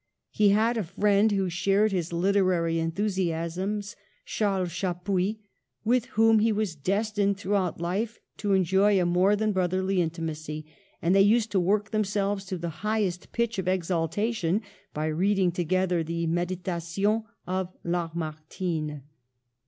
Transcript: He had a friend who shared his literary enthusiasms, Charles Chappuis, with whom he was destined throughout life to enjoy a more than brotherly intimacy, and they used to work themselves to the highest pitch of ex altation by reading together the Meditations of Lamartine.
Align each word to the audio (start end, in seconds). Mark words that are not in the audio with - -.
He 0.31 0.49
had 0.49 0.77
a 0.77 0.83
friend 0.83 1.31
who 1.31 1.47
shared 1.47 1.91
his 1.91 2.11
literary 2.11 2.79
enthusiasms, 2.79 3.95
Charles 4.25 4.71
Chappuis, 4.71 5.37
with 5.85 6.05
whom 6.17 6.39
he 6.39 6.51
was 6.51 6.73
destined 6.75 7.37
throughout 7.37 7.79
life 7.79 8.19
to 8.37 8.53
enjoy 8.53 8.99
a 8.99 9.05
more 9.05 9.35
than 9.35 9.51
brotherly 9.51 10.01
intimacy, 10.01 10.65
and 11.03 11.13
they 11.13 11.21
used 11.21 11.51
to 11.51 11.59
work 11.59 11.91
themselves 11.91 12.45
to 12.45 12.57
the 12.57 12.69
highest 12.81 13.31
pitch 13.31 13.59
of 13.59 13.67
ex 13.67 13.91
altation 13.91 14.61
by 14.91 15.05
reading 15.05 15.51
together 15.51 16.03
the 16.03 16.25
Meditations 16.25 17.21
of 17.45 17.69
Lamartine. 17.83 19.03